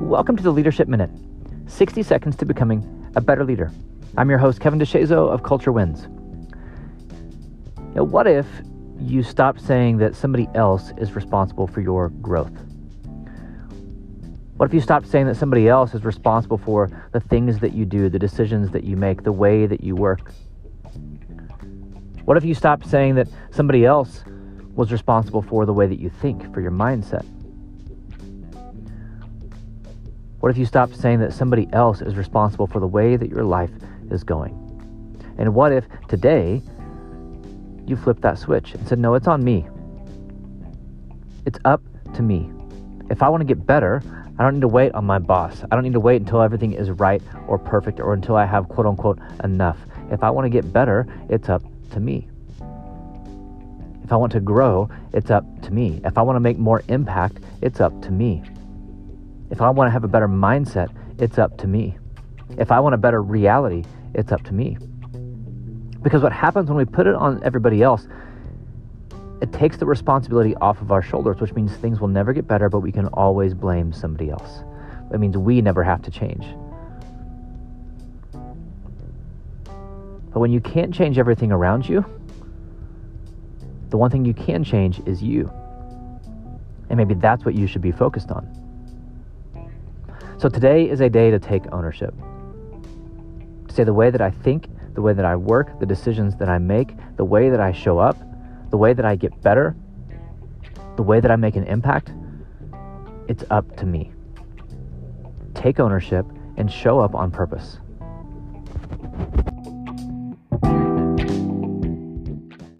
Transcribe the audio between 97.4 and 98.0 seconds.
that I show